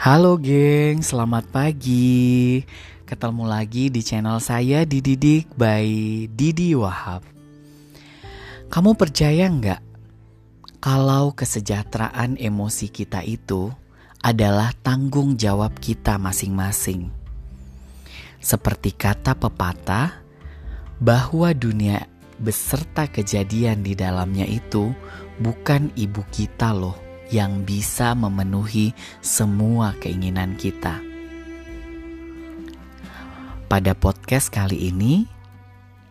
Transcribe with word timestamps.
Halo 0.00 0.40
geng, 0.40 1.04
selamat 1.04 1.52
pagi. 1.52 2.64
Ketemu 3.04 3.44
lagi 3.44 3.92
di 3.92 4.00
channel 4.00 4.40
saya 4.40 4.88
Dididik 4.88 5.52
by 5.60 5.84
Didi 6.24 6.72
Wahab. 6.72 7.20
Kamu 8.72 8.96
percaya 8.96 9.44
nggak 9.44 9.80
kalau 10.80 11.36
kesejahteraan 11.36 12.40
emosi 12.40 12.88
kita 12.88 13.20
itu 13.28 13.68
adalah 14.24 14.72
tanggung 14.80 15.36
jawab 15.36 15.76
kita 15.76 16.16
masing-masing? 16.16 17.12
Seperti 18.40 18.96
kata 18.96 19.36
pepatah 19.36 20.16
bahwa 20.96 21.52
dunia 21.52 22.08
beserta 22.40 23.04
kejadian 23.04 23.84
di 23.84 23.92
dalamnya 23.92 24.48
itu 24.48 24.96
bukan 25.44 25.92
ibu 25.92 26.24
kita 26.32 26.72
loh 26.72 27.09
yang 27.30 27.62
bisa 27.62 28.12
memenuhi 28.18 28.92
semua 29.22 29.94
keinginan 30.02 30.58
kita. 30.58 30.98
Pada 33.70 33.94
podcast 33.94 34.50
kali 34.50 34.90
ini, 34.90 35.30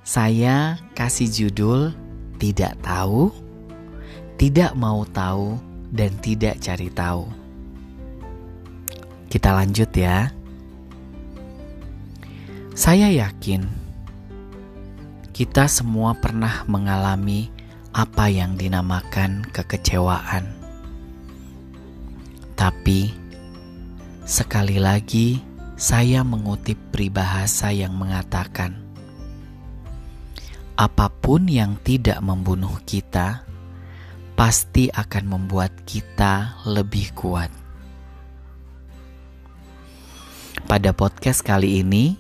saya 0.08 0.80
kasih 0.96 1.28
judul 1.28 1.92
"Tidak 2.40 2.80
Tahu, 2.80 3.36
Tidak 4.40 4.72
Mau 4.80 5.04
Tahu, 5.04 5.60
dan 5.92 6.16
Tidak 6.24 6.56
Cari 6.64 6.88
Tahu". 6.88 7.24
Kita 9.28 9.50
lanjut 9.54 9.92
ya. 9.92 10.32
Saya 12.80 13.12
yakin 13.12 13.68
kita 15.36 15.68
semua 15.68 16.16
pernah 16.16 16.64
mengalami 16.68 17.52
apa 17.92 18.32
yang 18.32 18.56
dinamakan 18.56 19.44
kekecewaan 19.52 20.59
tapi, 22.60 23.16
sekali 24.28 24.84
lagi 24.84 25.40
saya 25.80 26.28
mengutip 26.28 26.76
peribahasa 26.92 27.72
yang 27.72 27.96
mengatakan, 27.96 28.76
apa 30.76 31.08
pun 31.08 31.48
yang 31.48 31.80
tidak 31.88 32.20
membunuh 32.20 32.76
kita 32.84 33.48
pasti 34.36 34.92
akan 34.92 35.40
membuat 35.40 35.72
kita 35.88 36.60
lebih 36.68 37.16
kuat. 37.16 37.48
Pada 40.68 40.92
podcast 40.92 41.40
kali 41.48 41.80
ini, 41.80 42.20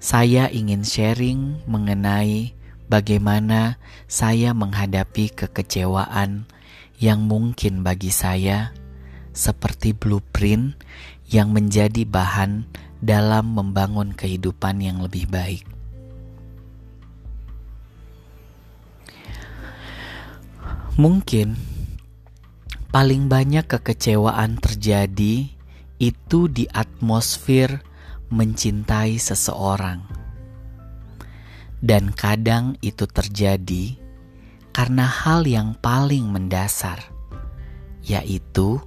saya 0.00 0.48
ingin 0.48 0.80
sharing 0.80 1.60
mengenai 1.68 2.56
bagaimana 2.88 3.76
saya 4.08 4.56
menghadapi 4.56 5.28
kekecewaan 5.36 6.48
yang 6.96 7.20
mungkin 7.28 7.84
bagi 7.84 8.08
saya 8.08 8.72
seperti 9.32 9.96
blueprint 9.96 10.76
yang 11.28 11.52
menjadi 11.52 12.04
bahan 12.04 12.68
dalam 13.02 13.56
membangun 13.56 14.14
kehidupan 14.14 14.78
yang 14.78 15.02
lebih 15.02 15.26
baik. 15.26 15.66
Mungkin 21.00 21.56
paling 22.92 23.26
banyak 23.26 23.64
kekecewaan 23.64 24.60
terjadi 24.60 25.48
itu 25.96 26.40
di 26.52 26.68
atmosfer 26.68 27.80
mencintai 28.28 29.16
seseorang, 29.16 30.04
dan 31.80 32.12
kadang 32.12 32.76
itu 32.84 33.08
terjadi 33.08 33.96
karena 34.76 35.08
hal 35.08 35.48
yang 35.48 35.72
paling 35.80 36.28
mendasar, 36.28 37.00
yaitu 38.04 38.80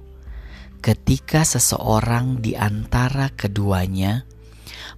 ketika 0.86 1.42
seseorang 1.42 2.38
di 2.38 2.54
antara 2.54 3.34
keduanya 3.34 4.22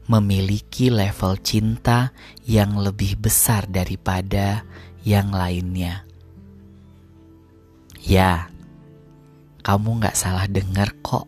memiliki 0.04 0.92
level 0.92 1.40
cinta 1.40 2.12
yang 2.44 2.76
lebih 2.76 3.16
besar 3.16 3.64
daripada 3.64 4.68
yang 5.00 5.32
lainnya. 5.32 6.04
Ya, 8.04 8.52
kamu 9.64 10.04
gak 10.04 10.12
salah 10.12 10.44
dengar 10.44 10.92
kok. 11.00 11.24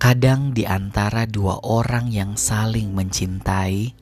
Kadang 0.00 0.56
di 0.56 0.64
antara 0.64 1.28
dua 1.28 1.60
orang 1.60 2.08
yang 2.08 2.40
saling 2.40 2.96
mencintai, 2.96 3.92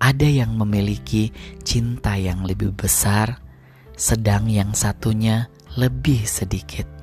ada 0.00 0.28
yang 0.28 0.56
memiliki 0.56 1.36
cinta 1.60 2.16
yang 2.16 2.48
lebih 2.48 2.72
besar, 2.72 3.44
sedang 3.92 4.48
yang 4.48 4.72
satunya 4.72 5.52
lebih 5.76 6.24
sedikit. 6.24 6.93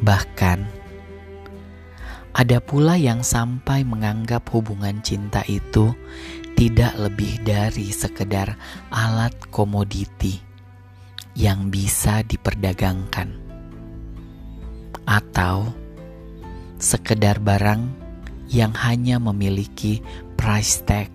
Bahkan, 0.00 0.58
ada 2.32 2.58
pula 2.62 2.96
yang 2.96 3.20
sampai 3.20 3.84
menganggap 3.84 4.48
hubungan 4.54 5.02
cinta 5.04 5.44
itu 5.44 5.92
tidak 6.56 6.96
lebih 6.96 7.40
dari 7.44 7.92
sekedar 7.92 8.56
alat 8.88 9.32
komoditi 9.52 10.40
yang 11.36 11.68
bisa 11.68 12.24
diperdagangkan, 12.24 13.28
atau 15.04 15.68
sekedar 16.80 17.36
barang 17.40 17.84
yang 18.48 18.72
hanya 18.72 19.20
memiliki 19.20 20.00
price 20.40 20.80
tag. 20.88 21.12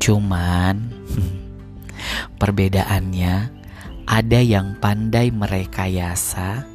Cuman, 0.00 0.92
perbedaannya 2.40 3.59
ada 4.10 4.42
yang 4.42 4.74
pandai 4.82 5.30
merekayasa 5.30 6.66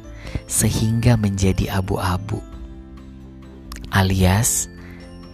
sehingga 0.48 1.20
menjadi 1.20 1.68
abu-abu, 1.76 2.40
alias 3.92 4.72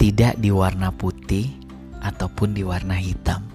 tidak 0.02 0.34
diwarna 0.42 0.90
putih 0.90 1.46
ataupun 2.02 2.58
diwarna 2.58 2.98
hitam. 2.98 3.46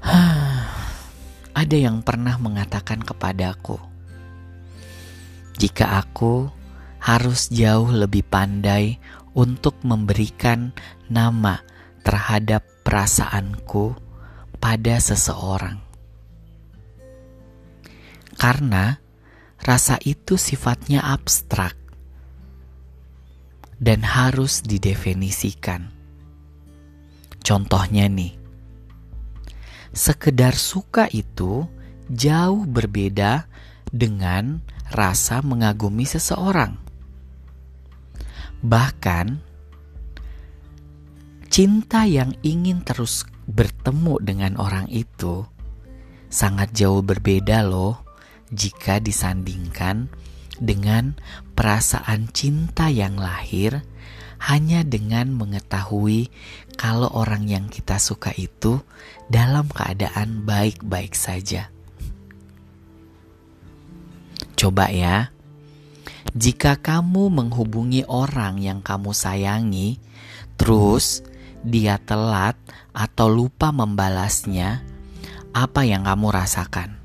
Ada 1.58 1.76
yang 1.76 2.00
pernah 2.00 2.40
mengatakan 2.40 3.04
kepadaku, 3.04 3.76
"Jika 5.60 6.00
aku 6.00 6.48
harus 7.04 7.52
jauh 7.52 7.92
lebih 7.92 8.24
pandai 8.24 8.96
untuk 9.36 9.76
memberikan 9.84 10.72
nama 11.12 11.60
terhadap 12.00 12.64
perasaanku." 12.86 14.07
Pada 14.58 14.98
seseorang. 14.98 15.78
Karena 18.38 18.98
rasa 19.58 19.98
itu 20.06 20.38
sifatnya 20.38 21.02
abstrak 21.02 21.74
dan 23.78 24.02
harus 24.02 24.62
didefinisikan. 24.62 25.90
Contohnya 27.42 28.06
nih, 28.10 28.34
sekedar 29.94 30.54
suka 30.54 31.10
itu 31.10 31.66
jauh 32.10 32.62
berbeda 32.66 33.46
dengan 33.88 34.60
rasa 34.92 35.40
mengagumi 35.40 36.04
seseorang. 36.04 36.76
Bahkan, 38.58 39.26
cinta 41.58 42.06
yang 42.06 42.38
ingin 42.46 42.86
terus 42.86 43.26
bertemu 43.50 44.22
dengan 44.22 44.54
orang 44.62 44.86
itu 44.94 45.42
sangat 46.30 46.70
jauh 46.70 47.02
berbeda 47.02 47.66
loh 47.66 47.98
jika 48.54 49.02
disandingkan 49.02 50.06
dengan 50.62 51.18
perasaan 51.58 52.30
cinta 52.30 52.94
yang 52.94 53.18
lahir 53.18 53.82
hanya 54.38 54.86
dengan 54.86 55.34
mengetahui 55.34 56.30
kalau 56.78 57.10
orang 57.10 57.50
yang 57.50 57.66
kita 57.66 57.98
suka 57.98 58.30
itu 58.38 58.78
dalam 59.26 59.66
keadaan 59.66 60.46
baik-baik 60.46 61.18
saja. 61.18 61.74
Coba 64.54 64.94
ya, 64.94 65.34
jika 66.38 66.78
kamu 66.78 67.34
menghubungi 67.34 68.06
orang 68.06 68.62
yang 68.62 68.78
kamu 68.78 69.10
sayangi, 69.10 69.98
terus 70.54 71.26
dia 71.66 71.98
telat 72.02 72.54
atau 72.94 73.26
lupa 73.30 73.74
membalasnya, 73.74 74.82
apa 75.54 75.82
yang 75.82 76.06
kamu 76.06 76.30
rasakan? 76.30 76.98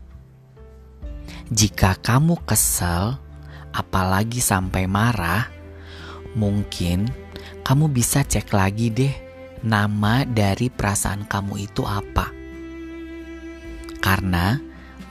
Jika 1.54 1.98
kamu 2.02 2.42
kesel, 2.46 3.18
apalagi 3.74 4.42
sampai 4.42 4.86
marah, 4.86 5.50
mungkin 6.38 7.10
kamu 7.66 7.90
bisa 7.94 8.26
cek 8.26 8.54
lagi 8.54 8.90
deh 8.90 9.14
nama 9.64 10.28
dari 10.28 10.68
perasaan 10.68 11.26
kamu 11.26 11.54
itu 11.64 11.88
apa. 11.88 12.30
Karena 14.04 14.60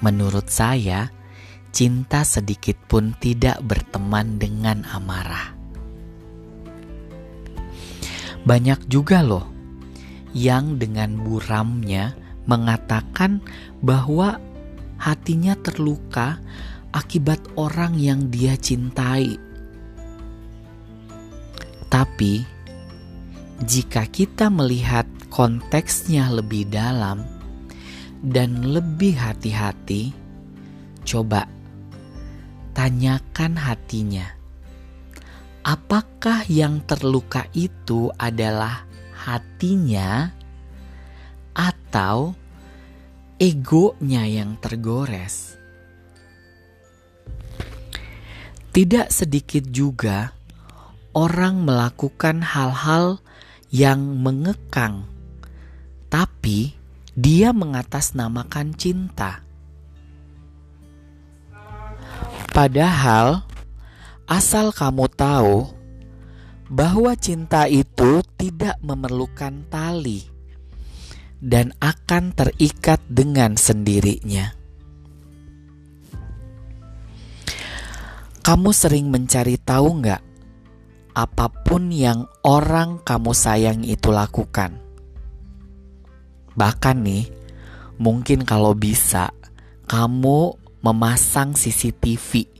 menurut 0.04 0.52
saya, 0.52 1.08
cinta 1.72 2.26
sedikit 2.28 2.76
pun 2.84 3.16
tidak 3.16 3.64
berteman 3.64 4.36
dengan 4.36 4.84
amarah. 4.84 5.61
Banyak 8.42 8.90
juga 8.90 9.22
loh 9.22 9.46
yang 10.34 10.80
dengan 10.80 11.14
buramnya 11.14 12.16
mengatakan 12.50 13.38
bahwa 13.78 14.42
hatinya 14.98 15.54
terluka 15.58 16.42
akibat 16.90 17.38
orang 17.54 17.94
yang 17.94 18.28
dia 18.28 18.58
cintai. 18.58 19.38
Tapi, 21.92 22.42
jika 23.62 24.08
kita 24.08 24.48
melihat 24.48 25.04
konteksnya 25.28 26.32
lebih 26.32 26.66
dalam 26.66 27.22
dan 28.24 28.64
lebih 28.64 29.12
hati-hati, 29.14 30.10
coba 31.04 31.44
tanyakan 32.72 33.60
hatinya. 33.60 34.41
Apakah 35.62 36.42
yang 36.50 36.82
terluka 36.82 37.46
itu 37.54 38.10
adalah 38.18 38.82
hatinya 39.14 40.34
atau 41.54 42.34
egonya 43.38 44.26
yang 44.26 44.58
tergores? 44.58 45.54
Tidak 48.74 49.06
sedikit 49.14 49.62
juga 49.70 50.34
orang 51.14 51.62
melakukan 51.62 52.42
hal-hal 52.42 53.22
yang 53.70 54.18
mengekang, 54.18 55.06
tapi 56.10 56.74
dia 57.14 57.54
mengatasnamakan 57.54 58.74
cinta. 58.74 59.46
Padahal, 62.50 63.51
asal 64.32 64.72
kamu 64.72 65.12
tahu 65.12 65.68
bahwa 66.72 67.12
cinta 67.20 67.68
itu 67.68 68.24
tidak 68.40 68.80
memerlukan 68.80 69.68
tali 69.68 70.24
dan 71.36 71.76
akan 71.84 72.32
terikat 72.32 72.96
dengan 73.12 73.60
sendirinya. 73.60 74.56
Kamu 78.40 78.72
sering 78.72 79.12
mencari 79.12 79.60
tahu 79.60 80.00
nggak 80.00 80.22
apa 81.12 81.46
pun 81.68 81.92
yang 81.92 82.24
orang 82.40 83.04
kamu 83.04 83.36
sayang 83.36 83.84
itu 83.84 84.08
lakukan? 84.08 84.80
Bahkan 86.56 86.96
nih, 87.04 87.28
mungkin 88.00 88.48
kalau 88.48 88.72
bisa, 88.72 89.28
kamu 89.92 90.56
memasang 90.80 91.52
CCTV 91.52 92.51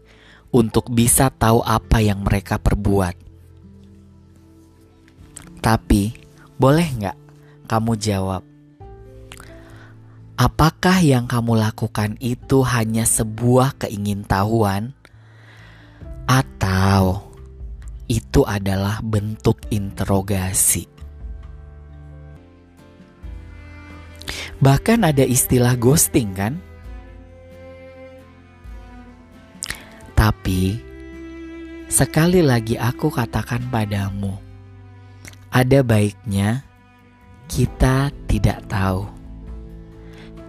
untuk 0.53 0.93
bisa 0.93 1.33
tahu 1.33 1.65
apa 1.65 2.05
yang 2.05 2.21
mereka 2.21 2.61
perbuat. 2.61 3.17
Tapi, 5.65 6.13
boleh 6.61 6.89
nggak 7.01 7.19
kamu 7.67 7.97
jawab? 7.97 8.45
Apakah 10.37 11.01
yang 11.01 11.31
kamu 11.31 11.57
lakukan 11.57 12.19
itu 12.21 12.61
hanya 12.67 13.09
sebuah 13.09 13.81
keingintahuan? 13.81 14.93
Atau 16.27 17.33
itu 18.11 18.43
adalah 18.45 19.01
bentuk 19.01 19.63
interogasi? 19.71 20.91
Bahkan 24.59 25.07
ada 25.07 25.23
istilah 25.23 25.79
ghosting 25.79 26.35
kan? 26.35 26.59
Tapi, 30.23 30.79
sekali 31.91 32.47
lagi 32.47 32.79
aku 32.79 33.11
katakan 33.11 33.67
padamu, 33.75 34.39
ada 35.51 35.83
baiknya 35.83 36.63
kita 37.51 38.15
tidak 38.31 38.63
tahu, 38.71 39.11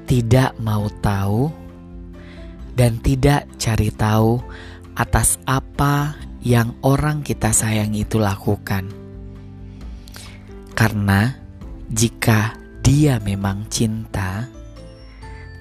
tidak 0.06 0.54
mau 0.62 0.86
tahu, 1.02 1.50
dan 2.78 3.02
tidak 3.02 3.50
cari 3.58 3.90
tahu 3.90 4.46
atas 4.94 5.42
apa 5.50 6.22
yang 6.46 6.78
orang 6.86 7.26
kita 7.26 7.50
sayang 7.50 7.98
itu 7.98 8.22
lakukan. 8.22 8.86
Karena 10.78 11.34
jika 11.90 12.62
dia 12.86 13.18
memang 13.18 13.66
cinta, 13.74 14.46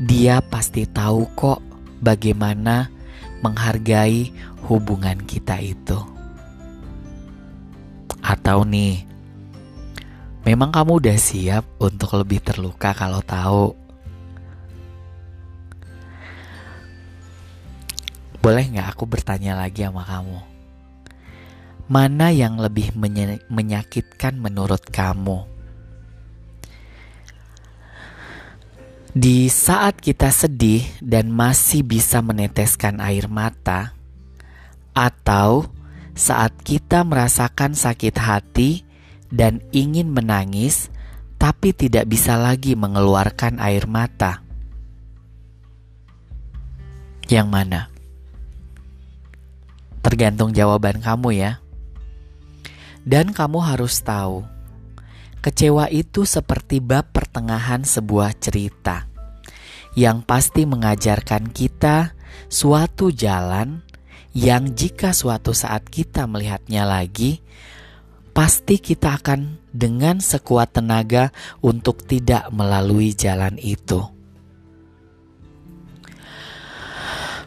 dia 0.05 0.45
pasti 0.45 0.85
tahu 0.85 1.33
kok 1.33 1.65
bagaimana 2.05 3.01
menghargai 3.43 4.31
hubungan 4.65 5.19
kita 5.27 5.59
itu. 5.61 5.99
Atau 8.23 8.63
nih, 8.63 9.03
memang 10.47 10.71
kamu 10.71 11.03
udah 11.03 11.19
siap 11.19 11.67
untuk 11.83 12.17
lebih 12.17 12.39
terluka 12.41 12.95
kalau 12.95 13.21
tahu. 13.21 13.75
Boleh 18.43 18.65
nggak 18.71 18.99
aku 18.99 19.07
bertanya 19.07 19.55
lagi 19.55 19.87
sama 19.87 20.03
kamu? 20.03 20.39
Mana 21.87 22.31
yang 22.35 22.59
lebih 22.59 22.95
menyakitkan 23.51 24.39
menurut 24.39 24.83
kamu? 24.89 25.52
Di 29.13 29.53
saat 29.53 30.01
kita 30.01 30.33
sedih 30.33 30.89
dan 31.05 31.29
masih 31.29 31.85
bisa 31.85 32.25
meneteskan 32.25 32.97
air 32.97 33.29
mata, 33.29 33.93
atau 34.97 35.69
saat 36.17 36.57
kita 36.65 37.05
merasakan 37.05 37.77
sakit 37.77 38.17
hati 38.17 38.89
dan 39.29 39.61
ingin 39.69 40.09
menangis, 40.09 40.89
tapi 41.37 41.77
tidak 41.77 42.09
bisa 42.09 42.41
lagi 42.41 42.73
mengeluarkan 42.73 43.61
air 43.61 43.85
mata, 43.85 44.41
yang 47.29 47.53
mana? 47.53 47.93
Tergantung 50.01 50.57
jawaban 50.57 51.05
kamu, 51.05 51.37
ya, 51.37 51.61
dan 53.05 53.37
kamu 53.37 53.61
harus 53.61 54.01
tahu 54.01 54.49
Kecewa 55.43 55.91
itu 55.91 56.23
seperti 56.23 56.79
bab 56.79 57.11
pertengahan 57.33 57.81
sebuah 57.81 58.37
cerita 58.37 59.09
yang 59.97 60.21
pasti 60.21 60.69
mengajarkan 60.69 61.49
kita 61.49 62.13
suatu 62.53 63.09
jalan 63.09 63.81
yang 64.37 64.77
jika 64.77 65.17
suatu 65.17 65.57
saat 65.57 65.89
kita 65.89 66.29
melihatnya 66.29 66.85
lagi, 66.85 67.41
pasti 68.37 68.77
kita 68.77 69.17
akan 69.17 69.65
dengan 69.73 70.21
sekuat 70.21 70.77
tenaga 70.77 71.33
untuk 71.65 72.05
tidak 72.05 72.53
melalui 72.53 73.17
jalan 73.17 73.57
itu. 73.57 74.05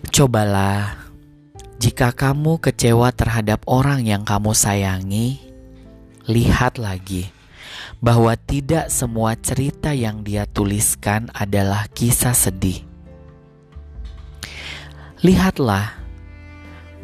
Cobalah, 0.09 0.97
jika 1.77 2.09
kamu 2.09 2.57
kecewa 2.57 3.13
terhadap 3.13 3.61
orang 3.69 4.01
yang 4.01 4.25
kamu 4.25 4.57
sayangi, 4.57 5.37
lihat 6.25 6.81
lagi 6.81 7.34
bahwa 8.03 8.35
tidak 8.35 8.91
semua 8.91 9.35
cerita 9.39 9.95
yang 9.95 10.21
dia 10.21 10.43
tuliskan 10.45 11.31
adalah 11.31 11.87
kisah 11.91 12.35
sedih. 12.35 12.83
Lihatlah 15.25 16.05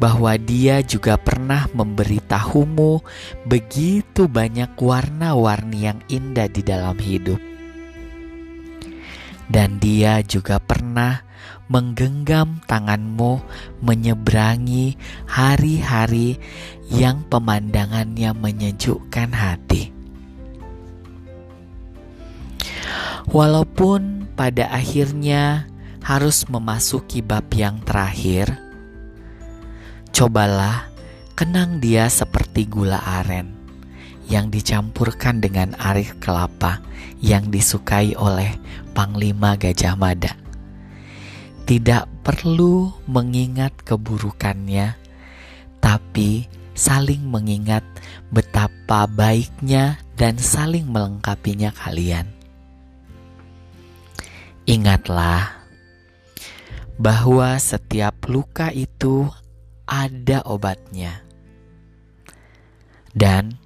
bahwa 0.02 0.34
dia 0.34 0.82
juga 0.82 1.14
pernah 1.14 1.70
memberitahumu 1.70 3.02
begitu 3.46 4.26
banyak 4.26 4.74
warna-warni 4.74 5.86
yang 5.86 5.98
indah 6.10 6.50
di 6.50 6.62
dalam 6.66 6.98
hidup. 6.98 7.38
Dan 9.46 9.78
dia 9.78 10.24
juga 10.26 10.58
pernah 10.58 11.22
menggenggam 11.70 12.60
tanganmu 12.66 13.42
menyeberangi 13.84 14.98
hari-hari 15.28 16.40
yang 16.90 17.22
pemandangannya 17.30 18.34
menyejukkan 18.34 19.30
hati. 19.30 20.01
Walaupun 23.32 24.28
pada 24.36 24.68
akhirnya 24.68 25.64
harus 26.04 26.44
memasuki 26.52 27.24
bab 27.24 27.48
yang 27.56 27.80
terakhir, 27.80 28.60
cobalah 30.12 30.92
kenang 31.32 31.80
dia 31.80 32.12
seperti 32.12 32.68
gula 32.68 33.00
aren 33.00 33.56
yang 34.28 34.52
dicampurkan 34.52 35.40
dengan 35.40 35.72
air 35.80 36.12
kelapa 36.20 36.84
yang 37.24 37.48
disukai 37.48 38.12
oleh 38.20 38.52
Panglima 38.92 39.56
Gajah 39.56 39.96
Mada. 39.96 40.36
Tidak 41.64 42.20
perlu 42.20 42.92
mengingat 43.08 43.72
keburukannya, 43.80 44.92
tapi 45.80 46.52
saling 46.76 47.24
mengingat 47.24 47.80
betapa 48.28 49.08
baiknya 49.08 49.96
dan 50.20 50.36
saling 50.36 50.84
melengkapinya 50.84 51.72
kalian. 51.72 52.31
Ingatlah 54.72 55.68
bahwa 56.96 57.60
setiap 57.60 58.24
luka 58.24 58.72
itu 58.72 59.28
ada 59.84 60.40
obatnya, 60.48 61.20
dan 63.12 63.60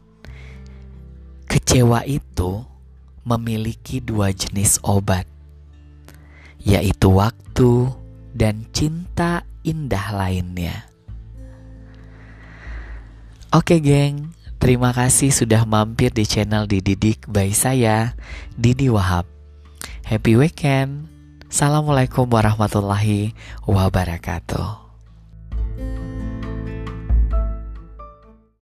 kecewa 1.46 2.02
itu 2.10 2.66
memiliki 3.22 4.02
dua 4.02 4.34
jenis 4.34 4.82
obat, 4.82 5.30
yaitu 6.66 7.14
waktu 7.14 7.86
dan 8.34 8.66
cinta 8.75 9.46
indah 9.62 10.10
lainnya. 10.10 10.90
Oke, 13.54 13.78
geng, 13.78 14.34
terima 14.58 14.90
kasih 14.90 15.30
sudah 15.30 15.62
mampir 15.62 16.10
di 16.10 16.26
channel 16.26 16.66
Dididik 16.66 17.30
by 17.30 17.54
saya, 17.54 18.18
Didi 18.58 18.90
Wahab. 18.90 19.36
Happy 20.06 20.38
weekend. 20.38 21.10
Assalamualaikum 21.50 22.30
warahmatullahi 22.30 23.34
wabarakatuh. 23.66 24.86